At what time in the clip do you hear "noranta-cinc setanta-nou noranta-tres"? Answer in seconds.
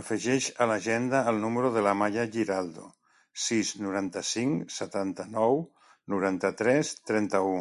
3.88-6.98